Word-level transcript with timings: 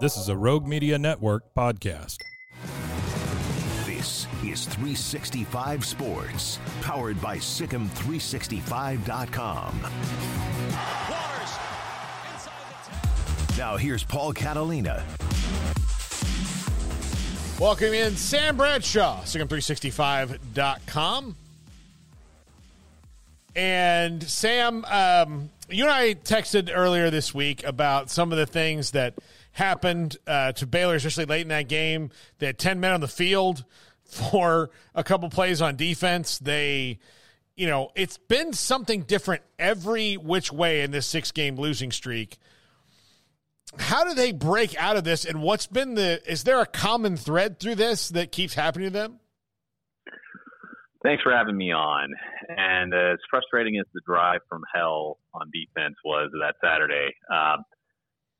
This 0.00 0.16
is 0.16 0.28
a 0.30 0.36
Rogue 0.36 0.66
Media 0.66 0.98
Network 0.98 1.54
podcast. 1.54 2.16
This 3.84 4.26
is 4.42 4.64
365 4.64 5.84
Sports, 5.84 6.58
powered 6.80 7.20
by 7.20 7.36
SicEm365.com. 7.36 9.80
Now 13.58 13.76
here's 13.76 14.02
Paul 14.02 14.32
Catalina. 14.32 15.04
Welcome 17.60 17.92
in 17.92 18.16
Sam 18.16 18.56
Bradshaw, 18.56 19.20
SicEm365.com. 19.24 21.36
And 23.54 24.22
Sam, 24.22 24.86
um, 24.86 25.50
you 25.68 25.84
and 25.84 25.92
I 25.92 26.14
texted 26.14 26.70
earlier 26.74 27.10
this 27.10 27.34
week 27.34 27.62
about 27.64 28.08
some 28.08 28.32
of 28.32 28.38
the 28.38 28.46
things 28.46 28.92
that– 28.92 29.12
happened 29.52 30.16
uh, 30.26 30.52
to 30.52 30.66
Baylor, 30.66 30.94
especially 30.94 31.26
late 31.26 31.42
in 31.42 31.48
that 31.48 31.68
game. 31.68 32.10
They 32.38 32.46
had 32.46 32.58
10 32.58 32.80
men 32.80 32.92
on 32.92 33.00
the 33.00 33.08
field 33.08 33.64
for 34.04 34.70
a 34.94 35.04
couple 35.04 35.28
plays 35.30 35.62
on 35.62 35.76
defense. 35.76 36.38
They, 36.38 36.98
you 37.56 37.66
know, 37.66 37.90
it's 37.94 38.18
been 38.18 38.52
something 38.52 39.02
different 39.02 39.42
every 39.58 40.14
which 40.16 40.52
way 40.52 40.82
in 40.82 40.90
this 40.90 41.06
six 41.06 41.32
game 41.32 41.56
losing 41.56 41.92
streak. 41.92 42.38
How 43.78 44.04
do 44.04 44.14
they 44.14 44.32
break 44.32 44.76
out 44.80 44.96
of 44.96 45.04
this? 45.04 45.24
And 45.24 45.42
what's 45.42 45.68
been 45.68 45.94
the, 45.94 46.20
is 46.28 46.42
there 46.42 46.60
a 46.60 46.66
common 46.66 47.16
thread 47.16 47.60
through 47.60 47.76
this 47.76 48.08
that 48.08 48.32
keeps 48.32 48.54
happening 48.54 48.88
to 48.88 48.92
them? 48.92 49.20
Thanks 51.02 51.22
for 51.22 51.32
having 51.32 51.56
me 51.56 51.72
on. 51.72 52.12
And 52.48 52.92
uh, 52.92 53.12
as 53.12 53.18
frustrating 53.30 53.78
as 53.78 53.86
the 53.94 54.00
drive 54.04 54.40
from 54.48 54.62
hell 54.74 55.18
on 55.32 55.50
defense 55.52 55.94
was 56.04 56.30
that 56.40 56.56
Saturday, 56.62 57.14
um, 57.32 57.64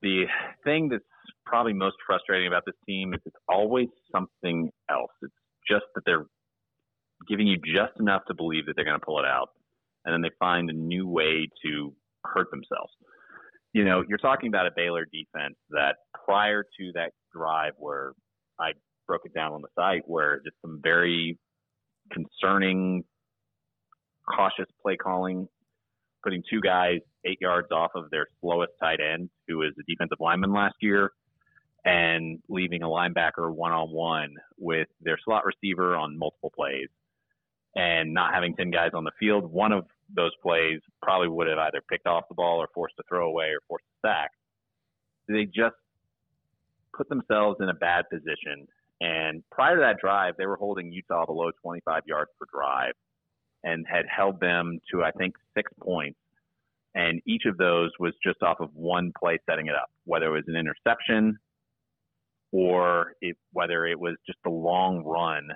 the 0.02 0.24
thing 0.64 0.88
that's 0.88 1.04
probably 1.44 1.72
most 1.72 1.96
frustrating 2.06 2.46
about 2.46 2.62
this 2.66 2.74
team 2.86 3.14
is 3.14 3.20
it's 3.24 3.36
always 3.48 3.88
something 4.12 4.70
else. 4.90 5.10
It's 5.22 5.34
just 5.68 5.84
that 5.94 6.02
they're 6.06 6.26
giving 7.28 7.46
you 7.46 7.56
just 7.56 7.98
enough 7.98 8.22
to 8.28 8.34
believe 8.34 8.66
that 8.66 8.74
they're 8.76 8.84
going 8.84 8.98
to 8.98 9.04
pull 9.04 9.18
it 9.18 9.26
out, 9.26 9.50
and 10.04 10.12
then 10.12 10.22
they 10.22 10.30
find 10.38 10.70
a 10.70 10.72
new 10.72 11.06
way 11.06 11.48
to 11.64 11.94
hurt 12.24 12.50
themselves. 12.50 12.92
You 13.72 13.84
know, 13.84 14.02
you're 14.08 14.18
talking 14.18 14.48
about 14.48 14.66
a 14.66 14.70
Baylor 14.74 15.04
defense 15.04 15.56
that 15.70 15.96
prior 16.24 16.62
to 16.62 16.92
that 16.94 17.12
drive 17.34 17.74
where 17.78 18.12
I 18.58 18.72
broke 19.06 19.22
it 19.24 19.34
down 19.34 19.52
on 19.52 19.62
the 19.62 19.68
site, 19.76 20.02
where 20.06 20.40
just 20.44 20.56
some 20.62 20.80
very 20.82 21.38
concerning, 22.12 23.04
cautious 24.34 24.66
play 24.82 24.96
calling 24.96 25.46
putting 26.22 26.42
two 26.50 26.60
guys 26.60 27.00
eight 27.24 27.38
yards 27.40 27.68
off 27.70 27.90
of 27.94 28.10
their 28.10 28.26
slowest 28.40 28.72
tight 28.80 29.00
end, 29.00 29.30
who 29.48 29.58
was 29.58 29.72
a 29.78 29.82
defensive 29.90 30.18
lineman 30.20 30.52
last 30.52 30.76
year, 30.80 31.12
and 31.84 32.38
leaving 32.48 32.82
a 32.82 32.88
linebacker 32.88 33.52
one 33.52 33.72
on 33.72 33.90
one 33.90 34.34
with 34.58 34.88
their 35.00 35.18
slot 35.24 35.44
receiver 35.44 35.96
on 35.96 36.18
multiple 36.18 36.52
plays, 36.54 36.88
and 37.74 38.12
not 38.12 38.34
having 38.34 38.54
10 38.56 38.70
guys 38.70 38.90
on 38.94 39.04
the 39.04 39.12
field. 39.18 39.50
One 39.50 39.72
of 39.72 39.86
those 40.14 40.32
plays 40.42 40.80
probably 41.02 41.28
would 41.28 41.46
have 41.46 41.58
either 41.58 41.82
picked 41.88 42.06
off 42.06 42.24
the 42.28 42.34
ball 42.34 42.58
or 42.58 42.68
forced 42.74 42.94
a 42.98 43.02
throwaway 43.08 43.50
or 43.50 43.60
forced 43.68 43.84
a 44.04 44.08
sack. 44.08 44.30
They 45.28 45.44
just 45.44 45.76
put 46.96 47.08
themselves 47.08 47.58
in 47.60 47.68
a 47.68 47.74
bad 47.74 48.06
position. 48.10 48.66
And 49.00 49.42
prior 49.50 49.76
to 49.76 49.80
that 49.80 49.98
drive, 50.00 50.34
they 50.36 50.46
were 50.46 50.56
holding 50.56 50.92
Utah 50.92 51.24
below 51.24 51.50
25 51.62 52.02
yards 52.06 52.30
per 52.38 52.46
drive 52.52 52.92
and 53.64 53.86
had 53.88 54.06
held 54.14 54.40
them 54.40 54.78
to, 54.90 55.02
I 55.02 55.10
think, 55.12 55.34
six 55.56 55.70
points. 55.80 56.18
And 56.94 57.20
each 57.26 57.44
of 57.46 57.56
those 57.56 57.90
was 58.00 58.12
just 58.24 58.42
off 58.42 58.60
of 58.60 58.70
one 58.74 59.12
play 59.18 59.38
setting 59.48 59.66
it 59.66 59.74
up, 59.74 59.90
whether 60.04 60.26
it 60.26 60.30
was 60.30 60.44
an 60.48 60.56
interception 60.56 61.38
or 62.52 63.14
if, 63.20 63.36
whether 63.52 63.86
it 63.86 63.98
was 63.98 64.16
just 64.26 64.38
a 64.46 64.50
long 64.50 65.04
run 65.04 65.48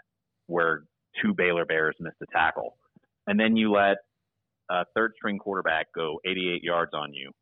where 0.46 0.84
two 1.20 1.34
Baylor 1.34 1.64
Bears 1.64 1.96
missed 1.98 2.16
a 2.22 2.26
tackle. 2.32 2.76
And 3.26 3.40
then 3.40 3.56
you 3.56 3.72
let 3.72 3.96
a 4.70 4.84
third 4.94 5.12
string 5.16 5.38
quarterback 5.38 5.86
go 5.94 6.20
88 6.24 6.62
yards 6.62 6.92
on 6.94 7.12
you, 7.12 7.32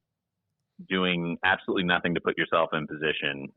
doing 0.88 1.36
absolutely 1.44 1.84
nothing 1.84 2.14
to 2.14 2.20
put 2.20 2.38
yourself 2.38 2.70
in 2.72 2.86
position 2.86 3.48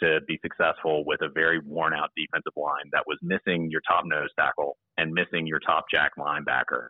to 0.00 0.20
be 0.26 0.38
successful 0.42 1.04
with 1.04 1.20
a 1.22 1.28
very 1.28 1.58
worn 1.58 1.94
out 1.94 2.10
defensive 2.16 2.52
line 2.56 2.90
that 2.92 3.04
was 3.06 3.18
missing 3.22 3.70
your 3.70 3.80
top 3.86 4.04
nose 4.04 4.28
tackle 4.38 4.76
and 4.96 5.12
missing 5.12 5.46
your 5.46 5.60
top 5.60 5.86
jack 5.92 6.12
linebacker. 6.18 6.88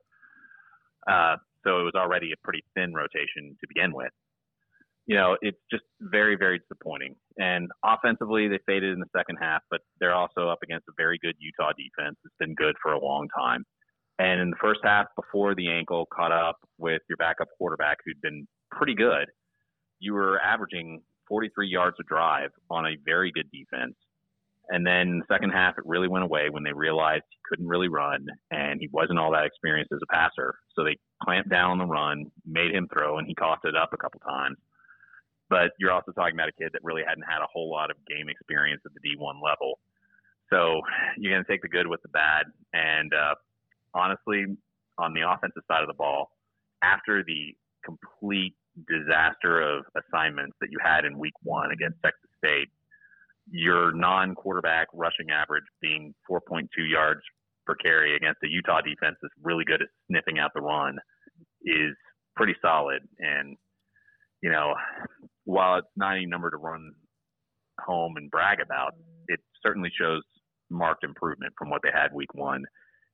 Uh, 1.11 1.37
so 1.65 1.81
it 1.81 1.85
was 1.85 1.95
already 1.97 2.33
a 2.33 2.37
pretty 2.45 2.63
thin 2.75 2.93
rotation 2.95 3.57
to 3.61 3.67
begin 3.69 3.93
with. 3.93 4.13
You 5.07 5.17
know, 5.17 5.37
it's 5.41 5.59
just 5.71 5.85
very, 6.01 6.37
very 6.37 6.59
disappointing. 6.59 7.17
And 7.39 7.69
offensively, 7.83 8.47
they 8.47 8.59
faded 8.67 8.93
in 8.93 9.01
the 9.01 9.09
second 9.17 9.39
half, 9.41 9.63
but 9.71 9.81
they're 10.01 10.15
also 10.15 10.49
up 10.49 10.59
against 10.63 10.87
a 10.89 10.93
very 10.99 11.19
good 11.19 11.35
Utah 11.39 11.73
defense. 11.73 12.17
It's 12.25 12.35
been 12.39 12.55
good 12.55 12.75
for 12.83 12.93
a 12.93 13.03
long 13.03 13.27
time. 13.37 13.65
And 14.19 14.41
in 14.41 14.51
the 14.51 14.57
first 14.61 14.81
half, 14.83 15.07
before 15.17 15.55
the 15.55 15.71
ankle 15.71 16.07
caught 16.13 16.33
up 16.33 16.57
with 16.77 17.01
your 17.09 17.17
backup 17.17 17.49
quarterback, 17.57 17.99
who'd 18.05 18.21
been 18.21 18.47
pretty 18.71 18.95
good, 18.95 19.27
you 20.01 20.13
were 20.13 20.41
averaging 20.41 21.03
43 21.28 21.69
yards 21.69 21.97
a 22.00 22.03
drive 22.05 22.50
on 22.71 22.87
a 22.87 22.97
very 23.05 23.31
good 23.33 23.50
defense. 23.50 23.94
And 24.71 24.87
then 24.87 25.21
the 25.21 25.34
second 25.34 25.50
half, 25.50 25.78
it 25.78 25.84
really 25.87 26.09
went 26.09 26.25
away 26.25 26.50
when 26.50 26.62
they 26.62 26.72
realized 26.72 27.25
he 27.31 27.39
couldn't 27.49 27.69
really 27.69 27.89
run 27.89 28.27
and 28.50 28.78
he 28.81 28.89
wasn't 28.93 29.19
all 29.19 29.33
that 29.33 29.47
experienced 29.47 29.93
as 29.93 30.00
a 30.03 30.12
passer. 30.12 30.56
So 30.75 30.84
they 30.84 30.99
clamped 31.22 31.49
down 31.49 31.71
on 31.71 31.78
the 31.78 31.87
run, 31.87 32.31
made 32.47 32.75
him 32.75 32.87
throw, 32.93 33.19
and 33.19 33.27
he 33.27 33.34
coughed 33.34 33.65
it 33.65 33.75
up 33.75 33.91
a 33.93 33.97
couple 33.97 34.21
times. 34.21 34.59
But 35.49 35.71
you're 35.78 35.93
also 35.93 36.12
talking 36.12 36.34
about 36.34 36.50
a 36.50 36.53
kid 36.53 36.71
that 36.75 36.84
really 36.84 37.03
hadn't 37.06 37.25
had 37.25 37.41
a 37.41 37.49
whole 37.50 37.71
lot 37.71 37.91
of 37.91 37.97
game 38.06 38.28
experience 38.28 38.83
at 38.84 38.93
the 38.93 39.00
D1 39.00 39.43
level. 39.43 39.78
So 40.50 40.83
you're 41.16 41.33
going 41.33 41.45
to 41.45 41.50
take 41.50 41.62
the 41.62 41.69
good 41.69 41.87
with 41.87 42.03
the 42.03 42.09
bad. 42.09 42.45
And 42.75 43.12
uh, 43.15 43.34
honestly, 43.95 44.45
on 44.99 45.15
the 45.15 45.22
offensive 45.31 45.62
side 45.66 45.83
of 45.83 45.89
the 45.89 45.95
ball, 45.95 46.31
after 46.83 47.25
the 47.25 47.56
complete 47.84 48.55
disaster 48.88 49.60
of 49.60 49.84
assignments 49.97 50.56
that 50.60 50.69
you 50.71 50.78
had 50.82 51.04
in 51.04 51.19
week 51.19 51.34
one 51.43 51.71
against 51.72 51.99
Texas 52.03 52.30
State, 52.45 52.68
your 53.51 53.92
non 53.92 54.34
quarterback 54.34 54.89
rushing 54.92 55.30
average 55.30 55.65
being 55.80 56.15
4.2 56.30 56.66
yards 56.91 57.21
per 57.66 57.74
carry 57.77 58.16
against 58.16 58.39
a 58.45 58.48
Utah 58.48 58.80
defense 58.80 59.16
that's 59.21 59.34
really 59.42 59.65
good 59.65 59.83
at 59.83 59.89
sniffing 60.10 60.39
out 60.39 60.51
the 60.54 60.60
run 60.60 60.97
is 61.63 61.95
pretty 62.36 62.54
solid. 62.63 63.03
And, 63.18 63.57
you 64.42 64.51
know, 64.51 64.74
while 65.45 65.78
it's 65.78 65.89
not 65.97 66.16
any 66.16 66.27
number 66.27 66.51
to 66.51 66.57
run 66.57 66.92
home 67.80 68.15
and 68.16 68.30
brag 68.30 68.60
about, 68.60 68.92
it 69.28 69.41
certainly 69.63 69.91
shows 69.98 70.22
marked 70.71 71.04
improvement 71.04 71.53
from 71.59 71.71
what 71.71 71.80
they 71.83 71.91
had 71.92 72.13
week 72.15 72.33
one. 72.34 72.65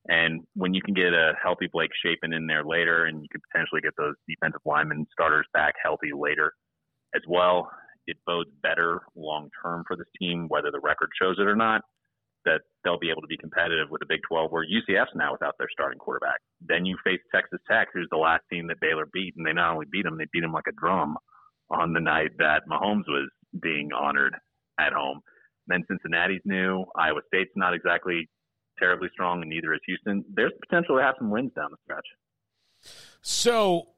And 0.09 0.43
when 0.55 0.75
you 0.75 0.83
can 0.83 0.95
get 0.95 1.15
a 1.15 1.33
healthy 1.43 1.69
Blake 1.73 1.91
Shapen 2.05 2.33
in 2.35 2.47
there 2.47 2.65
later, 2.65 3.07
and 3.07 3.23
you 3.23 3.29
could 3.33 3.41
potentially 3.51 3.81
get 3.81 3.95
those 3.97 4.15
defensive 4.29 4.61
linemen 4.67 5.07
starters 5.11 5.47
back 5.55 5.75
healthy 5.83 6.11
later 6.15 6.53
as 7.15 7.23
well, 7.29 7.71
it 8.07 8.17
bodes 8.27 8.51
better 8.63 9.01
long 9.17 9.49
term 9.63 9.85
for 9.87 9.97
this 9.97 10.07
team, 10.21 10.47
whether 10.49 10.71
the 10.71 10.81
record 10.81 11.09
shows 11.21 11.37
it 11.39 11.47
or 11.47 11.57
not, 11.57 11.81
that 12.45 12.61
they'll 12.83 12.99
be 12.99 13.11
able 13.11 13.23
to 13.23 13.29
be 13.29 13.39
competitive 13.39 13.89
with 13.91 14.01
the 14.01 14.07
Big 14.07 14.21
12, 14.29 14.51
where 14.53 14.65
UCF's 14.65 15.15
now 15.15 15.33
without 15.33 15.55
their 15.59 15.69
starting 15.73 15.99
quarterback. 15.99 16.41
Then 16.61 16.85
you 16.85 16.99
face 17.03 17.21
Texas 17.35 17.61
Tech, 17.71 17.89
who's 17.95 18.09
the 18.11 18.19
last 18.19 18.43
team 18.53 18.67
that 18.69 18.81
Baylor 18.81 19.09
beat, 19.13 19.33
and 19.39 19.47
they 19.47 19.55
not 19.55 19.73
only 19.73 19.87
beat 19.91 20.05
them, 20.05 20.19
they 20.19 20.27
beat 20.33 20.43
them 20.43 20.53
like 20.53 20.69
a 20.69 20.79
drum 20.79 21.17
on 21.71 21.95
the 21.95 22.01
night 22.01 22.33
that 22.39 22.69
Mahomes 22.71 23.09
was 23.09 23.31
being 23.63 23.89
honored 23.97 24.35
at 24.79 24.93
home. 24.93 25.21
Then 25.67 25.85
Cincinnati's 25.89 26.43
new. 26.45 26.85
Iowa 26.95 27.21
State's 27.29 27.57
not 27.57 27.73
exactly 27.73 28.29
terribly 28.79 29.09
strong, 29.13 29.41
and 29.43 29.51
neither 29.51 29.73
is 29.75 29.81
Houston. 29.87 30.25
There's 30.35 30.53
potential 30.61 30.97
to 30.97 31.03
have 31.03 31.15
some 31.19 31.31
wins 31.31 31.53
down 31.55 31.71
the 31.71 31.77
stretch. 31.85 32.07
So, 33.23 33.89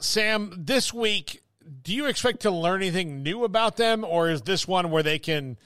Sam, 0.00 0.52
this 0.56 0.92
week, 0.92 1.42
do 1.82 1.94
you 1.94 2.06
expect 2.06 2.40
to 2.40 2.50
learn 2.50 2.82
anything 2.82 3.22
new 3.22 3.44
about 3.44 3.76
them, 3.76 4.04
or 4.04 4.30
is 4.30 4.42
this 4.42 4.68
one 4.68 4.90
where 4.90 5.02
they 5.02 5.18
can 5.18 5.56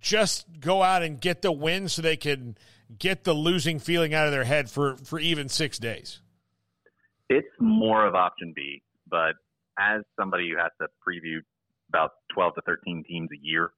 just 0.00 0.46
go 0.60 0.82
out 0.82 1.02
and 1.02 1.20
get 1.20 1.42
the 1.42 1.52
win 1.52 1.88
so 1.88 2.02
they 2.02 2.16
can 2.16 2.56
get 2.98 3.24
the 3.24 3.34
losing 3.34 3.78
feeling 3.78 4.14
out 4.14 4.26
of 4.26 4.32
their 4.32 4.44
head 4.44 4.70
for, 4.70 4.96
for 4.96 5.18
even 5.18 5.48
six 5.48 5.78
days? 5.78 6.20
It's 7.28 7.48
more 7.58 8.06
of 8.06 8.14
option 8.14 8.52
B, 8.54 8.82
but 9.08 9.34
as 9.78 10.02
somebody 10.18 10.50
who 10.50 10.56
has 10.56 10.70
to 10.80 10.86
preview 11.06 11.40
about 11.88 12.12
12 12.34 12.54
to 12.54 12.60
13 12.62 13.04
teams 13.06 13.28
a 13.32 13.38
year 13.40 13.70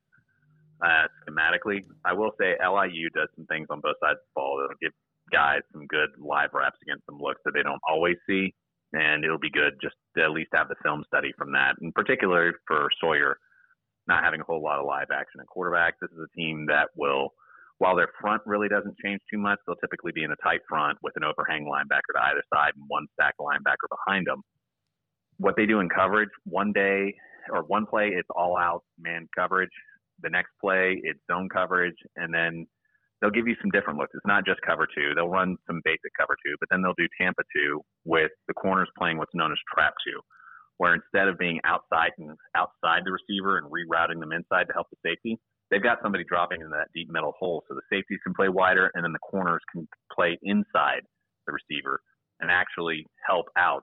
uh, 0.82 1.06
schematically, 1.22 1.84
I 2.04 2.12
will 2.12 2.32
say 2.40 2.56
LIU 2.60 3.10
does 3.10 3.28
some 3.36 3.46
things 3.46 3.66
on 3.70 3.80
both 3.80 3.96
sides 4.02 4.19
of 4.19 4.26
the 4.26 4.34
ball 4.34 4.58
that'll 4.60 4.76
give 4.80 4.92
guys 5.32 5.60
some 5.72 5.86
good 5.86 6.10
live 6.19 6.50
reps 6.54 6.78
against 6.82 7.06
some 7.06 7.19
looks 7.20 7.40
that 7.44 7.52
they 7.54 7.62
don't 7.62 7.80
always 7.88 8.16
see. 8.28 8.54
And 8.92 9.25
it'll 9.25 9.38
be 9.38 9.50
good 9.50 9.75
just 9.82 9.96
to 10.16 10.25
at 10.25 10.30
least 10.30 10.50
have 10.54 10.69
the 10.69 10.76
film 10.82 11.04
study 11.06 11.32
from 11.36 11.52
that, 11.52 11.75
in 11.82 11.92
particular 11.92 12.54
for 12.66 12.88
Sawyer 13.00 13.38
not 14.08 14.25
having 14.25 14.40
a 14.40 14.44
whole 14.44 14.62
lot 14.62 14.80
of 14.80 14.86
live 14.86 15.08
action 15.12 15.40
at 15.40 15.46
quarterback. 15.46 16.00
This 16.00 16.10
is 16.10 16.19
a 16.19 16.36
team 16.36 16.66
that 16.69 16.88
will, 16.96 17.34
while 17.76 17.94
their 17.94 18.08
front 18.20 18.42
really 18.46 18.69
doesn't 18.69 18.96
change 19.04 19.20
too 19.31 19.38
much, 19.38 19.58
they'll 19.66 19.76
typically 19.76 20.12
be 20.12 20.24
in 20.24 20.32
a 20.32 20.36
tight 20.42 20.60
front 20.69 20.98
with 21.02 21.12
an 21.16 21.24
overhang 21.24 21.66
linebacker 21.66 22.16
to 22.16 22.22
either 22.24 22.42
side 22.52 22.72
and 22.74 22.84
one 22.88 23.06
stack 23.12 23.34
linebacker 23.38 23.86
behind 23.90 24.26
them. 24.26 24.42
What 25.36 25.54
they 25.56 25.66
do 25.66 25.81
in 25.81 25.88
coverage, 25.88 26.31
one 26.44 26.72
day 26.72 27.14
or 27.50 27.62
one 27.62 27.86
play, 27.86 28.08
it's 28.08 28.28
all 28.34 28.56
out 28.56 28.82
man 28.98 29.28
coverage. 29.36 29.70
The 30.23 30.31
next 30.31 30.50
play, 30.61 31.00
it's 31.03 31.20
zone 31.31 31.49
coverage, 31.49 31.97
and 32.17 32.35
then 32.35 32.67
they'll 33.20 33.35
give 33.35 33.47
you 33.47 33.56
some 33.61 33.70
different 33.70 33.99
looks. 33.99 34.12
It's 34.15 34.26
not 34.26 34.47
just 34.47 34.61
cover 34.62 34.87
two. 34.87 35.15
They'll 35.15 35.29
run 35.29 35.56
some 35.67 35.81
basic 35.85 36.15
cover 36.19 36.37
two, 36.44 36.55
but 36.61 36.69
then 36.70 36.82
they'll 36.82 36.99
do 36.99 37.09
Tampa 37.20 37.43
two 37.55 37.82
with 38.05 38.31
the 38.47 38.55
corners 38.55 38.88
playing 38.97 39.19
what's 39.19 39.35
known 39.35 39.53
as 39.53 39.59
trap 39.73 39.94
two, 40.06 40.20
where 40.79 40.94
instead 40.94 41.29
of 41.29 41.38
being 41.38 41.61
outside 41.65 42.11
and 42.19 42.37
outside 42.56 43.03
the 43.05 43.15
receiver 43.15 43.59
and 43.59 43.70
rerouting 43.70 44.20
them 44.20 44.32
inside 44.32 44.67
to 44.69 44.75
help 44.75 44.87
the 44.91 44.99
safety, 45.05 45.38
they've 45.70 45.82
got 45.82 45.99
somebody 46.03 46.25
dropping 46.25 46.61
into 46.61 46.75
that 46.75 46.91
deep 46.94 47.11
middle 47.11 47.35
hole 47.38 47.62
so 47.69 47.75
the 47.75 47.87
safeties 47.91 48.20
can 48.23 48.35
play 48.35 48.49
wider 48.49 48.91
and 48.94 49.05
then 49.05 49.12
the 49.12 49.23
corners 49.23 49.62
can 49.73 49.87
play 50.15 50.38
inside 50.43 51.03
the 51.47 51.53
receiver 51.53 52.00
and 52.41 52.50
actually 52.50 53.05
help 53.26 53.47
out 53.56 53.82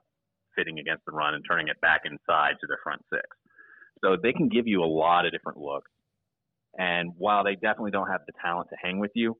fitting 0.56 0.78
against 0.78 1.04
the 1.04 1.12
run 1.12 1.34
and 1.34 1.44
turning 1.46 1.68
it 1.68 1.78
back 1.80 2.02
inside 2.04 2.56
to 2.60 2.66
their 2.66 2.80
front 2.82 3.02
six. 3.12 3.28
So 4.02 4.16
they 4.16 4.32
can 4.32 4.48
give 4.48 4.66
you 4.66 4.82
a 4.82 4.88
lot 4.88 5.26
of 5.26 5.32
different 5.32 5.58
looks 5.58 5.90
and 6.78 7.12
while 7.16 7.44
they 7.44 7.54
definitely 7.54 7.90
don't 7.90 8.08
have 8.08 8.22
the 8.26 8.32
talent 8.42 8.68
to 8.70 8.76
hang 8.82 8.98
with 8.98 9.12
you, 9.14 9.36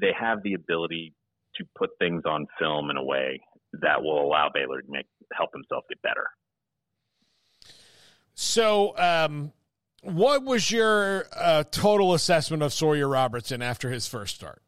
they 0.00 0.12
have 0.18 0.42
the 0.42 0.54
ability 0.54 1.14
to 1.56 1.64
put 1.76 1.90
things 1.98 2.22
on 2.26 2.46
film 2.58 2.90
in 2.90 2.96
a 2.96 3.04
way 3.04 3.40
that 3.80 4.02
will 4.02 4.20
allow 4.22 4.50
Baylor 4.52 4.80
to 4.80 4.90
make 4.90 5.06
help 5.32 5.52
themselves 5.52 5.86
get 5.88 6.00
better. 6.02 6.28
So, 8.34 8.96
um, 8.98 9.52
what 10.02 10.44
was 10.44 10.70
your 10.70 11.26
uh, 11.34 11.64
total 11.70 12.14
assessment 12.14 12.62
of 12.62 12.72
Sawyer 12.72 13.08
Robertson 13.08 13.62
after 13.62 13.90
his 13.90 14.06
first 14.06 14.36
start? 14.36 14.62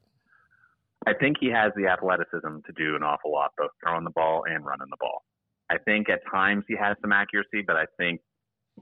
I 1.07 1.13
think 1.15 1.37
he 1.39 1.49
has 1.51 1.73
the 1.77 1.87
athleticism 1.87 2.61
to 2.67 2.73
do 2.77 2.97
an 2.97 3.03
awful 3.03 3.33
lot, 3.33 3.53
both 3.57 3.71
throwing 3.83 4.05
the 4.05 4.11
ball 4.11 4.43
and 4.49 4.65
running 4.65 4.89
the 4.91 4.97
ball. 4.99 5.23
I 5.71 5.79
think 5.79 6.09
at 6.09 6.21
times 6.31 6.65
he 6.67 6.77
has 6.77 6.97
some 7.01 7.13
accuracy, 7.13 7.63
but 7.67 7.77
I 7.77 7.85
think 7.99 8.21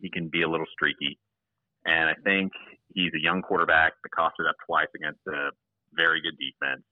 he 0.01 0.11
can 0.11 0.29
be 0.29 0.43
a 0.43 0.49
little 0.49 0.67
streaky. 0.73 1.19
And 1.87 2.11
I 2.11 2.15
think 2.25 2.53
he's 2.93 3.13
a 3.15 3.23
young 3.23 3.43
quarterback 3.43 3.93
that 4.03 4.11
costed 4.11 4.49
up 4.49 4.57
twice 4.67 4.89
against 4.95 5.21
a 5.29 5.51
very 5.95 6.21
good 6.21 6.37
defense. 6.39 6.83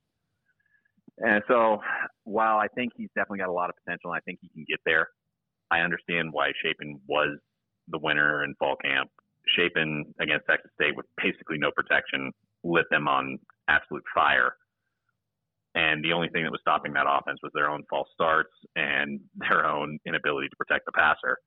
And 1.18 1.42
so, 1.46 1.78
while 2.24 2.58
I 2.58 2.68
think 2.74 2.92
he's 2.96 3.10
definitely 3.14 3.38
got 3.38 3.48
a 3.48 3.52
lot 3.52 3.70
of 3.70 3.76
potential, 3.84 4.10
I 4.10 4.20
think 4.20 4.38
he 4.40 4.48
can 4.48 4.64
get 4.68 4.80
there. 4.86 5.08
I 5.70 5.80
understand 5.80 6.32
why 6.32 6.52
Shapen 6.62 7.00
was 7.08 7.38
the 7.88 7.98
winner 7.98 8.44
in 8.44 8.54
fall 8.58 8.76
camp. 8.76 9.10
Shapen 9.56 10.14
against 10.20 10.46
Texas 10.48 10.70
State 10.80 10.96
with 10.96 11.06
basically 11.22 11.58
no 11.58 11.70
protection 11.70 12.32
lit 12.64 12.86
them 12.90 13.06
on 13.06 13.38
absolute 13.68 14.02
fire. 14.14 14.54
And 15.74 16.04
the 16.04 16.12
only 16.12 16.28
thing 16.28 16.44
that 16.44 16.52
was 16.52 16.60
stopping 16.60 16.92
that 16.94 17.06
offense 17.08 17.40
was 17.42 17.52
their 17.54 17.68
own 17.68 17.82
false 17.90 18.08
starts 18.14 18.52
and 18.76 19.20
their 19.36 19.66
own 19.66 19.98
inability 20.06 20.48
to 20.48 20.56
protect 20.56 20.86
the 20.86 20.92
passer. 20.92 21.38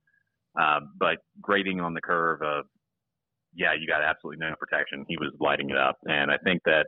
Uh, 0.60 0.82
but 1.00 1.18
grading 1.42 1.82
on 1.82 1.94
the 1.94 2.02
curve 2.02 2.42
of 2.42 2.66
yeah, 3.58 3.74
you 3.78 3.88
got 3.88 4.04
absolutely 4.04 4.46
no 4.46 4.54
protection. 4.56 5.04
He 5.08 5.18
was 5.18 5.34
lighting 5.40 5.72
it 5.72 5.78
up. 5.78 5.98
And 6.06 6.32
I 6.32 6.38
think 6.38 6.62
that 6.66 6.86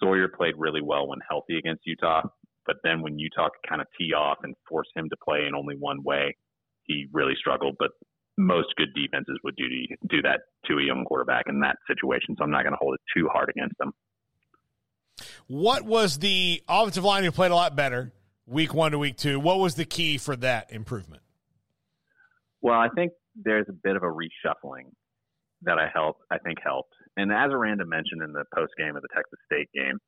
Sawyer 0.00 0.28
played 0.28 0.54
really 0.56 0.80
well 0.80 1.08
when 1.08 1.18
healthy 1.28 1.58
against 1.58 1.82
Utah. 1.84 2.22
But 2.64 2.76
then 2.84 3.02
when 3.02 3.18
Utah 3.18 3.48
could 3.48 3.68
kind 3.68 3.80
of 3.80 3.88
tee 3.98 4.14
off 4.14 4.38
and 4.44 4.54
force 4.68 4.86
him 4.94 5.08
to 5.10 5.16
play 5.22 5.46
in 5.48 5.54
only 5.54 5.74
one 5.76 6.04
way, 6.04 6.36
he 6.84 7.08
really 7.12 7.34
struggled. 7.38 7.74
But 7.78 7.90
most 8.38 8.68
good 8.76 8.94
defenses 8.94 9.36
would 9.42 9.56
do 9.56 9.64
do 10.08 10.22
that 10.22 10.40
to 10.66 10.78
a 10.78 10.82
young 10.82 11.04
quarterback 11.04 11.46
in 11.48 11.58
that 11.60 11.76
situation. 11.88 12.36
So 12.38 12.44
I'm 12.44 12.52
not 12.52 12.62
going 12.62 12.72
to 12.72 12.78
hold 12.80 12.94
it 12.94 13.00
too 13.18 13.28
hard 13.28 13.50
against 13.50 13.76
them. 13.78 13.92
What 15.48 15.84
was 15.84 16.20
the 16.20 16.62
offensive 16.68 17.04
line 17.04 17.24
who 17.24 17.32
played 17.32 17.50
a 17.50 17.56
lot 17.56 17.74
better 17.74 18.12
week 18.46 18.72
one 18.72 18.92
to 18.92 18.98
week 18.98 19.16
two? 19.16 19.40
What 19.40 19.58
was 19.58 19.74
the 19.74 19.84
key 19.84 20.18
for 20.18 20.36
that 20.36 20.72
improvement? 20.72 21.22
Well, 22.60 22.78
I 22.78 22.88
think 22.94 23.12
there's 23.34 23.66
a 23.68 23.72
bit 23.72 23.96
of 23.96 24.04
a 24.04 24.06
reshuffling 24.06 24.92
that 25.64 25.78
I 25.78 25.88
helped, 25.92 26.22
I 26.30 26.38
think 26.38 26.58
helped. 26.62 26.94
And 27.16 27.32
as 27.32 27.50
Aranda 27.50 27.84
mentioned 27.84 28.22
in 28.22 28.32
the 28.32 28.44
post 28.54 28.72
game 28.78 28.96
of 28.96 29.02
the 29.02 29.08
Texas 29.14 29.38
State 29.46 29.68
game, 29.74 29.98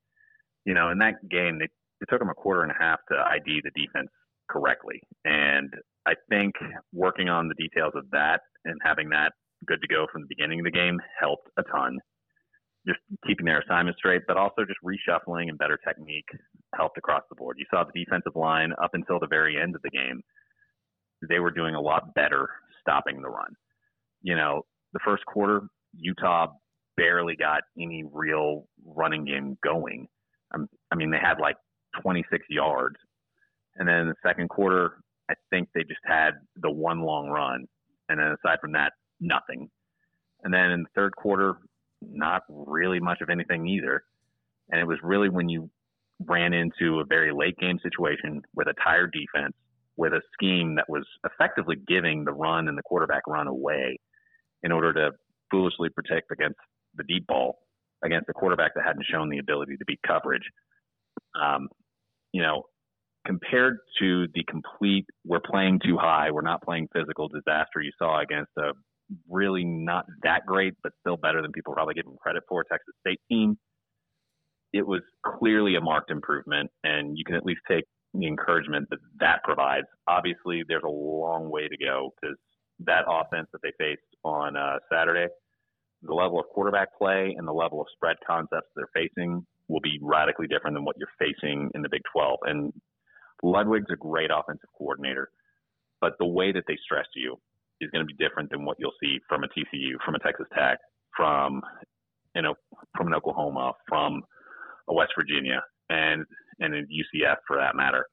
you 0.65 0.75
know, 0.75 0.91
in 0.91 0.99
that 0.99 1.15
game, 1.29 1.59
they, 1.59 1.67
it 2.01 2.09
took 2.09 2.19
them 2.19 2.31
a 2.31 2.35
quarter 2.35 2.63
and 2.63 2.73
a 2.73 2.79
half 2.79 2.99
to 3.11 3.15
ID 3.17 3.61
the 3.63 3.71
defense 3.75 4.11
correctly. 4.51 5.01
And 5.25 5.73
I 6.07 6.15
think 6.29 6.55
working 6.93 7.29
on 7.29 7.49
the 7.49 7.55
details 7.55 7.93
of 7.95 8.11
that 8.11 8.41
and 8.65 8.79
having 8.85 9.09
that 9.11 9.33
good 9.67 9.81
to 9.81 9.89
go 9.89 10.07
from 10.13 10.23
the 10.23 10.29
beginning 10.29 10.61
of 10.61 10.65
the 10.65 10.71
game 10.71 10.99
helped 11.19 11.49
a 11.59 11.63
ton. 11.63 11.99
Just 12.87 13.01
keeping 13.27 13.47
their 13.47 13.61
assignment 13.61 13.97
straight, 13.97 14.23
but 14.29 14.37
also 14.37 14.65
just 14.67 14.81
reshuffling 14.85 15.49
and 15.49 15.57
better 15.57 15.79
technique 15.87 16.29
helped 16.75 16.99
across 16.99 17.23
the 17.31 17.37
board. 17.37 17.57
You 17.59 17.65
saw 17.71 17.85
the 17.85 18.05
defensive 18.05 18.37
line 18.37 18.73
up 18.83 18.91
until 18.93 19.19
the 19.19 19.27
very 19.27 19.61
end 19.61 19.75
of 19.75 19.81
the 19.83 19.91
game. 19.91 20.21
They 21.27 21.39
were 21.39 21.51
doing 21.51 21.75
a 21.75 21.81
lot 21.81 22.15
better 22.15 22.49
stopping 22.81 23.23
the 23.23 23.31
run. 23.31 23.55
You 24.21 24.37
know, 24.37 24.63
the 24.95 25.01
first 25.05 25.27
quarter, 25.27 25.63
Utah 25.97 26.47
barely 26.97 27.37
got 27.37 27.63
any 27.79 28.05
real 28.11 28.67
running 28.87 29.25
game 29.25 29.59
going. 29.63 30.07
Um, 30.55 30.69
I 30.91 30.95
mean, 30.95 31.11
they 31.11 31.19
had 31.19 31.39
like 31.41 31.57
26 32.01 32.47
yards. 32.49 32.97
And 33.77 33.87
then 33.89 33.97
in 33.97 34.09
the 34.09 34.15
second 34.25 34.49
quarter, 34.49 34.99
I 35.29 35.35
think 35.51 35.69
they 35.75 35.83
just 35.83 36.01
had 36.05 36.33
the 36.57 36.71
one 36.71 37.01
long 37.01 37.29
run. 37.29 37.67
And 38.09 38.21
then 38.21 38.29
aside 38.29 38.59
from 38.61 38.73
that, 38.73 38.93
nothing. 39.21 39.69
And 40.45 40.55
then 40.55 40.71
in 40.71 40.83
the 40.83 40.89
third 40.95 41.17
quarter, 41.17 41.55
not 42.01 42.43
really 42.49 43.01
much 43.01 43.21
of 43.21 43.31
anything 43.31 43.67
either. 43.67 44.05
And 44.71 44.81
it 44.81 44.87
was 44.87 44.99
really 45.03 45.29
when 45.29 45.49
you 45.49 45.71
ran 46.25 46.53
into 46.53 47.01
a 47.01 47.05
very 47.05 47.33
late 47.33 47.57
game 47.59 47.79
situation 47.83 48.43
with 48.55 48.69
a 48.69 48.75
tired 48.83 49.13
defense, 49.13 49.55
with 49.97 50.13
a 50.13 50.21
scheme 50.33 50.77
that 50.77 50.89
was 50.89 51.05
effectively 51.25 51.77
giving 51.89 52.25
the 52.25 52.33
run 52.33 52.69
and 52.69 52.79
the 52.79 52.83
quarterback 52.83 53.27
run 53.27 53.49
away 53.49 53.99
in 54.65 54.73
order 54.73 54.93
to 54.93 55.11
foolishly 55.51 55.89
protect 55.91 56.33
against 56.33 56.59
the 56.97 57.05
deep 57.05 57.27
ball 57.29 57.59
against 58.05 58.29
a 58.29 58.33
quarterback 58.33 58.75
that 58.75 58.85
hadn't 58.85 59.07
shown 59.11 59.29
the 59.29 59.39
ability 59.39 59.77
to 59.77 59.85
beat 59.87 60.01
coverage. 60.07 60.43
Um, 61.41 61.69
you 62.33 62.43
know, 62.43 62.65
compared 63.27 63.79
to 64.01 64.27
the 64.35 64.45
complete 64.49 65.07
we're 65.25 65.41
playing 65.41 65.81
too 65.85 65.97
high, 65.97 66.31
we're 66.31 66.43
not 66.43 66.63
playing 66.63 66.89
physical 66.93 67.29
disaster 67.29 67.81
you 67.81 67.93
saw 67.99 68.21
against 68.21 68.51
a 68.59 68.73
really 69.29 69.65
not 69.65 70.07
that 70.23 70.41
great, 70.47 70.75
but 70.83 70.93
still 71.01 71.17
better 71.17 71.43
than 71.43 71.53
people 71.53 71.73
probably 71.75 71.95
give 71.95 72.07
him 72.07 72.17
credit 72.21 72.43
for 72.49 72.65
Texas 72.65 72.95
State 73.01 73.21
team. 73.31 73.57
It 74.73 74.87
was 74.87 75.03
clearly 75.25 75.77
a 75.77 75.81
marked 75.81 76.11
improvement, 76.11 76.71
and 76.83 77.17
you 77.17 77.25
can 77.25 77.37
at 77.37 77.45
least 77.45 77.61
take 77.69 77.85
the 78.13 78.27
encouragement 78.27 78.89
that 78.91 78.99
that 79.21 79.45
provides. 79.45 79.87
Obviously, 80.09 80.63
there's 80.67 80.83
a 80.85 80.91
long 80.91 81.51
way 81.51 81.69
to 81.69 81.77
go 81.77 82.11
because 82.21 82.37
that 82.81 83.05
offense 83.09 83.49
that 83.53 83.61
they 83.63 83.73
faced 83.79 84.03
on 84.25 84.57
uh, 84.57 84.79
Saturday, 84.93 85.27
the 86.03 86.15
level 86.15 86.39
of 86.39 86.47
quarterback 86.47 86.97
play 86.99 87.35
and 87.37 87.47
the 87.47 87.53
level 87.53 87.81
of 87.81 87.87
spread 87.95 88.17
concepts 88.27 88.69
they're 88.77 88.91
facing 88.95 89.45
will 89.69 89.81
be 89.81 89.99
radically 90.03 90.47
different 90.47 90.77
than 90.77 90.85
what 90.85 90.97
you're 90.99 91.09
facing 91.19 91.71
in 91.75 91.83
the 91.83 91.89
Big 91.89 92.03
12. 92.13 92.39
And 92.45 92.73
Ludwig's 93.43 93.91
a 93.91 93.97
great 93.97 94.31
offensive 94.35 94.69
coordinator, 94.77 95.31
but 96.01 96.13
the 96.19 96.27
way 96.27 96.53
that 96.53 96.65
they 96.69 96.79
stress 96.85 97.07
you 97.15 97.39
is 97.81 97.91
going 97.91 98.07
to 98.07 98.15
be 98.15 98.23
different 98.23 98.51
than 98.51 98.65
what 98.65 98.77
you'll 98.79 98.93
see 99.03 99.19
from 99.29 99.45
a 99.45 99.49
TCU, 99.49 99.95
from 100.05 100.15
a 100.15 100.19
Texas 100.19 100.47
Tech, 100.55 100.79
from 101.17 101.63
you 102.35 102.43
know, 102.43 102.55
from 102.97 103.07
an 103.07 103.15
Oklahoma, 103.15 103.73
from 103.89 104.23
a 104.89 104.95
West 104.95 105.13
Virginia, 105.17 105.63
and 105.89 106.25
and 106.61 106.75
a 106.75 106.83
UCF 106.83 107.37
for 107.47 107.57
that 107.57 107.77
matter. 107.77 108.07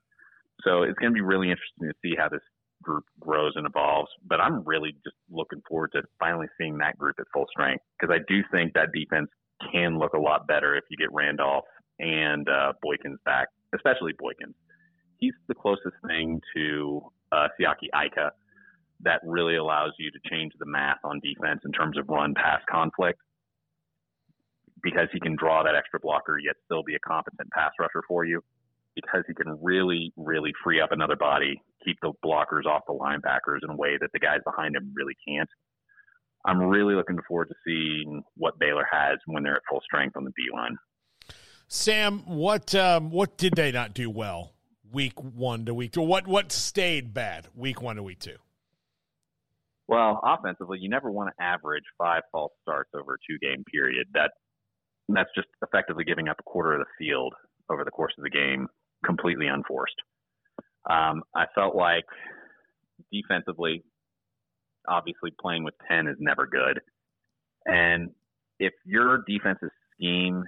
So 0.63 0.83
it's 0.83 0.97
going 0.99 1.11
to 1.11 1.15
be 1.15 1.21
really 1.21 1.49
interesting 1.49 1.89
to 1.89 1.93
see 2.01 2.15
how 2.17 2.29
this 2.29 2.41
group 2.81 3.05
grows 3.19 3.53
and 3.55 3.65
evolves. 3.65 4.09
But 4.27 4.39
I'm 4.39 4.63
really 4.63 4.93
just 5.03 5.15
looking 5.29 5.61
forward 5.67 5.91
to 5.93 6.03
finally 6.19 6.47
seeing 6.57 6.77
that 6.79 6.97
group 6.97 7.15
at 7.19 7.25
full 7.33 7.45
strength 7.51 7.83
because 7.99 8.13
I 8.13 8.19
do 8.27 8.41
think 8.51 8.73
that 8.73 8.89
defense 8.93 9.29
can 9.71 9.99
look 9.99 10.13
a 10.13 10.19
lot 10.19 10.47
better 10.47 10.75
if 10.75 10.83
you 10.89 10.97
get 10.97 11.13
Randolph 11.13 11.65
and 11.99 12.47
uh, 12.49 12.73
Boykins 12.83 13.17
back, 13.25 13.47
especially 13.75 14.13
Boykins. 14.13 14.55
He's 15.17 15.33
the 15.47 15.53
closest 15.55 15.95
thing 16.07 16.41
to 16.55 17.01
uh, 17.31 17.47
Siaki 17.59 17.89
Ika 17.93 18.31
that 19.03 19.21
really 19.23 19.55
allows 19.55 19.91
you 19.97 20.11
to 20.11 20.19
change 20.29 20.53
the 20.59 20.65
math 20.65 20.99
on 21.03 21.19
defense 21.19 21.61
in 21.65 21.71
terms 21.71 21.97
of 21.97 22.07
run 22.09 22.33
pass 22.33 22.61
conflict 22.69 23.19
because 24.83 25.07
he 25.13 25.19
can 25.19 25.35
draw 25.35 25.63
that 25.63 25.75
extra 25.75 25.99
blocker 25.99 26.37
yet 26.39 26.55
still 26.65 26.83
be 26.83 26.95
a 26.95 26.99
competent 26.99 27.49
pass 27.51 27.71
rusher 27.79 28.03
for 28.07 28.25
you 28.25 28.43
because 28.95 29.23
he 29.27 29.33
can 29.33 29.57
really, 29.61 30.11
really 30.17 30.51
free 30.63 30.81
up 30.81 30.91
another 30.91 31.15
body, 31.15 31.61
keep 31.85 31.97
the 32.01 32.13
blockers 32.23 32.65
off 32.65 32.83
the 32.87 32.93
linebackers 32.93 33.59
in 33.63 33.69
a 33.69 33.75
way 33.75 33.97
that 33.99 34.09
the 34.13 34.19
guys 34.19 34.39
behind 34.45 34.75
him 34.75 34.93
really 34.95 35.15
can't. 35.27 35.49
I'm 36.45 36.59
really 36.59 36.95
looking 36.95 37.19
forward 37.27 37.49
to 37.49 37.55
seeing 37.65 38.23
what 38.35 38.57
Baylor 38.59 38.87
has 38.91 39.19
when 39.25 39.43
they're 39.43 39.57
at 39.57 39.61
full 39.69 39.81
strength 39.81 40.17
on 40.17 40.23
the 40.23 40.31
D 40.31 40.43
line. 40.53 40.75
Sam, 41.67 42.23
what 42.25 42.73
um, 42.75 43.11
what 43.11 43.37
did 43.37 43.53
they 43.55 43.71
not 43.71 43.93
do 43.93 44.09
well 44.09 44.53
week 44.91 45.21
one 45.21 45.65
to 45.65 45.73
week 45.73 45.93
two? 45.93 46.01
What 46.01 46.27
what 46.27 46.51
stayed 46.51 47.13
bad 47.13 47.47
week 47.55 47.81
one 47.81 47.95
to 47.95 48.03
week 48.03 48.19
two? 48.19 48.37
Well, 49.87 50.19
offensively, 50.23 50.79
you 50.79 50.89
never 50.89 51.11
want 51.11 51.29
to 51.29 51.43
average 51.43 51.83
five 51.97 52.23
false 52.31 52.51
starts 52.61 52.89
over 52.95 53.13
a 53.13 53.17
two 53.29 53.37
game 53.39 53.63
period. 53.71 54.07
That 54.13 54.31
that's 55.09 55.29
just 55.35 55.47
effectively 55.61 56.03
giving 56.03 56.27
up 56.27 56.37
a 56.39 56.43
quarter 56.43 56.73
of 56.73 56.79
the 56.79 57.05
field 57.05 57.33
over 57.69 57.83
the 57.83 57.91
course 57.91 58.13
of 58.17 58.23
the 58.23 58.29
game, 58.29 58.67
completely 59.05 59.47
unforced. 59.47 59.95
Um, 60.89 61.23
I 61.35 61.45
felt 61.53 61.75
like 61.75 62.05
defensively, 63.11 63.83
obviously 64.87 65.31
playing 65.39 65.63
with 65.63 65.75
10 65.89 66.07
is 66.07 66.17
never 66.19 66.47
good. 66.47 66.79
And 67.65 68.11
if 68.59 68.73
your 68.85 69.23
defensive 69.27 69.69
scheme 69.95 70.43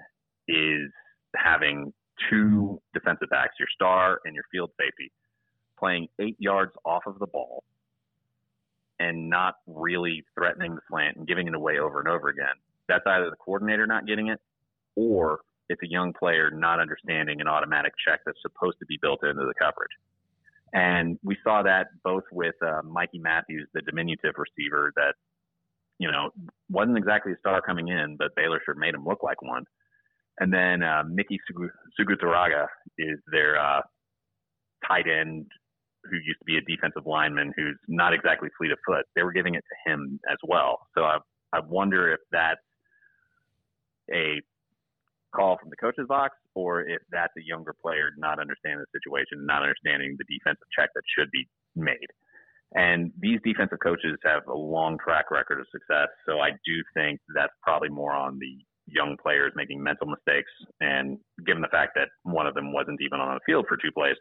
is 0.47 0.91
having 1.35 1.93
two 2.29 2.81
defensive 2.93 3.29
backs, 3.29 3.55
your 3.59 3.67
star 3.73 4.19
and 4.25 4.35
your 4.35 4.43
field 4.51 4.71
safety, 4.79 5.11
playing 5.79 6.07
eight 6.19 6.35
yards 6.39 6.71
off 6.85 7.03
of 7.05 7.19
the 7.19 7.27
ball 7.27 7.63
and 8.99 9.29
not 9.29 9.55
really 9.67 10.23
threatening 10.35 10.75
the 10.75 10.81
slant 10.89 11.17
and 11.17 11.27
giving 11.27 11.47
it 11.47 11.55
away 11.55 11.79
over 11.79 11.99
and 11.99 12.07
over 12.07 12.29
again, 12.29 12.55
that's 12.87 13.03
either 13.05 13.29
the 13.29 13.35
coordinator 13.35 13.87
not 13.87 14.05
getting 14.05 14.27
it 14.27 14.39
or 14.95 15.39
it's 15.69 15.81
a 15.83 15.89
young 15.89 16.13
player 16.13 16.51
not 16.51 16.79
understanding 16.79 17.41
an 17.41 17.47
automatic 17.47 17.93
check 18.05 18.19
that's 18.25 18.41
supposed 18.41 18.77
to 18.79 18.85
be 18.85 18.97
built 19.01 19.23
into 19.23 19.45
the 19.45 19.53
coverage. 19.59 19.91
And 20.73 21.19
we 21.23 21.37
saw 21.43 21.61
that 21.63 21.87
both 22.03 22.23
with 22.31 22.55
uh, 22.65 22.81
Mikey 22.83 23.19
Matthews, 23.19 23.67
the 23.73 23.81
diminutive 23.81 24.33
receiver 24.37 24.91
that, 24.95 25.13
you 25.99 26.11
know, 26.11 26.31
wasn't 26.69 26.97
exactly 26.97 27.31
a 27.31 27.37
star 27.37 27.61
coming 27.61 27.89
in, 27.89 28.17
but 28.17 28.35
Baylor 28.35 28.59
sure 28.65 28.73
made 28.75 28.95
him 28.95 29.05
look 29.05 29.21
like 29.21 29.41
one. 29.41 29.65
And 30.39 30.51
then 30.51 30.81
uh, 30.81 31.03
Miki 31.07 31.39
Suguturaga 31.99 32.65
is 32.97 33.19
their 33.31 33.59
uh, 33.59 33.81
tight 34.87 35.05
end 35.07 35.45
who 36.03 36.17
used 36.17 36.39
to 36.39 36.45
be 36.45 36.57
a 36.57 36.61
defensive 36.61 37.05
lineman 37.05 37.53
who's 37.55 37.77
not 37.87 38.13
exactly 38.13 38.49
fleet 38.57 38.71
of 38.71 38.79
foot. 38.85 39.05
They 39.15 39.23
were 39.23 39.31
giving 39.31 39.55
it 39.55 39.63
to 39.63 39.91
him 39.91 40.19
as 40.29 40.37
well. 40.43 40.87
So 40.97 41.03
I, 41.03 41.19
I 41.53 41.59
wonder 41.59 42.11
if 42.11 42.19
that's 42.31 42.59
a 44.11 44.41
call 45.35 45.57
from 45.59 45.69
the 45.69 45.75
coach's 45.75 46.07
box 46.07 46.35
or 46.55 46.81
if 46.81 47.01
that's 47.11 47.33
a 47.37 47.43
younger 47.45 47.73
player 47.81 48.11
not 48.17 48.39
understanding 48.39 48.79
the 48.79 48.99
situation, 48.99 49.45
not 49.45 49.61
understanding 49.61 50.15
the 50.17 50.25
defensive 50.29 50.67
check 50.77 50.89
that 50.95 51.03
should 51.17 51.29
be 51.31 51.47
made. 51.75 52.09
And 52.73 53.11
these 53.19 53.39
defensive 53.43 53.77
coaches 53.83 54.17
have 54.23 54.47
a 54.47 54.53
long 54.53 54.97
track 55.03 55.29
record 55.29 55.59
of 55.59 55.67
success. 55.71 56.09
So 56.25 56.39
I 56.39 56.51
do 56.65 56.75
think 56.93 57.19
that's 57.35 57.53
probably 57.61 57.89
more 57.89 58.13
on 58.13 58.39
the 58.39 58.57
young 58.87 59.15
players 59.21 59.53
making 59.55 59.81
mental 59.81 60.07
mistakes. 60.07 60.51
And 60.81 61.19
given 61.45 61.61
the 61.61 61.67
fact 61.67 61.91
that 61.95 62.09
one 62.23 62.47
of 62.47 62.55
them 62.55 62.73
wasn't 62.73 62.99
even 63.01 63.19
on 63.19 63.35
the 63.35 63.39
field 63.45 63.65
for 63.67 63.77
two 63.77 63.91
plays, 63.93 64.15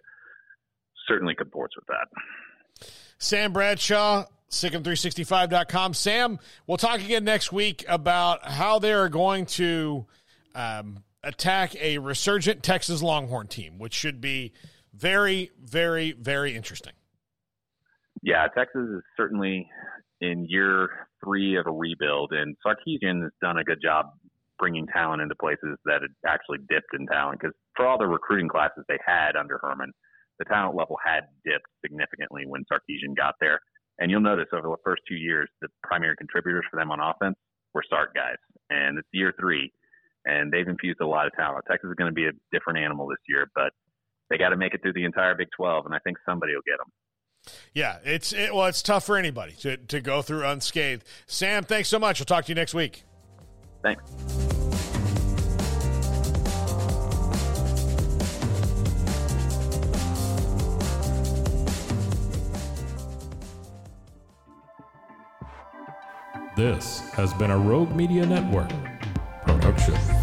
certainly 1.08 1.34
comports 1.34 1.74
with 1.76 1.86
that. 1.86 2.86
Sam 3.18 3.52
Bradshaw, 3.52 4.26
SicEm365.com. 4.50 5.94
Sam, 5.94 6.38
we'll 6.66 6.76
talk 6.76 7.00
again 7.00 7.24
next 7.24 7.52
week 7.52 7.84
about 7.88 8.46
how 8.46 8.78
they 8.78 8.92
are 8.92 9.08
going 9.08 9.46
to 9.46 10.06
um, 10.54 11.04
attack 11.22 11.74
a 11.76 11.98
resurgent 11.98 12.62
Texas 12.62 13.02
Longhorn 13.02 13.48
team, 13.48 13.78
which 13.78 13.94
should 13.94 14.20
be 14.20 14.52
very, 14.92 15.50
very, 15.60 16.12
very 16.12 16.54
interesting. 16.56 16.92
Yeah, 18.22 18.46
Texas 18.56 18.82
is 18.82 19.02
certainly 19.16 19.68
in 20.20 20.46
year 20.48 20.88
three 21.24 21.56
of 21.56 21.66
a 21.66 21.72
rebuild, 21.72 22.32
and 22.32 22.56
Sarkisian 22.64 23.22
has 23.22 23.32
done 23.40 23.58
a 23.58 23.64
good 23.64 23.80
job 23.82 24.06
bringing 24.58 24.86
talent 24.86 25.20
into 25.20 25.34
places 25.34 25.76
that 25.84 26.02
had 26.02 26.14
actually 26.26 26.58
dipped 26.68 26.94
in 26.94 27.06
talent. 27.06 27.40
Because 27.40 27.54
for 27.74 27.86
all 27.86 27.98
the 27.98 28.06
recruiting 28.06 28.48
classes 28.48 28.84
they 28.88 28.98
had 29.04 29.34
under 29.34 29.58
Herman, 29.60 29.90
the 30.38 30.44
talent 30.44 30.76
level 30.76 30.96
had 31.04 31.26
dipped 31.44 31.66
significantly 31.84 32.44
when 32.46 32.62
Sarkisian 32.70 33.16
got 33.16 33.34
there. 33.40 33.58
And 33.98 34.10
you'll 34.10 34.20
notice 34.20 34.46
over 34.52 34.68
the 34.68 34.76
first 34.84 35.02
two 35.08 35.16
years, 35.16 35.48
the 35.60 35.68
primary 35.82 36.14
contributors 36.16 36.64
for 36.70 36.78
them 36.78 36.90
on 36.90 37.00
offense 37.00 37.36
were 37.74 37.82
Sark 37.90 38.14
guys. 38.14 38.38
And 38.70 38.98
it's 38.98 39.08
year 39.12 39.34
three, 39.38 39.72
and 40.24 40.52
they've 40.52 40.68
infused 40.68 41.00
a 41.00 41.06
lot 41.06 41.26
of 41.26 41.32
talent. 41.34 41.64
Texas 41.68 41.88
is 41.88 41.94
going 41.94 42.10
to 42.10 42.14
be 42.14 42.26
a 42.26 42.32
different 42.52 42.78
animal 42.78 43.06
this 43.08 43.18
year, 43.28 43.50
but 43.54 43.72
they 44.30 44.38
got 44.38 44.50
to 44.50 44.56
make 44.56 44.74
it 44.74 44.82
through 44.82 44.94
the 44.94 45.04
entire 45.04 45.34
Big 45.34 45.48
12, 45.56 45.86
and 45.86 45.94
I 45.94 45.98
think 45.98 46.16
somebody 46.26 46.54
will 46.54 46.62
get 46.66 46.78
them. 46.78 46.92
Yeah, 47.74 47.98
it's 48.04 48.32
it, 48.32 48.54
well, 48.54 48.66
it's 48.66 48.82
tough 48.82 49.04
for 49.04 49.16
anybody 49.16 49.52
to, 49.60 49.76
to 49.76 50.00
go 50.00 50.22
through 50.22 50.46
unscathed. 50.46 51.04
Sam, 51.26 51.64
thanks 51.64 51.88
so 51.88 51.98
much. 51.98 52.20
We'll 52.20 52.26
talk 52.26 52.44
to 52.44 52.50
you 52.50 52.54
next 52.54 52.72
week. 52.72 53.04
Thanks. 53.82 54.02
This 66.54 67.00
has 67.14 67.32
been 67.34 67.50
a 67.50 67.58
Rogue 67.58 67.96
Media 67.96 68.24
Network 68.24 68.70
是 69.78 70.21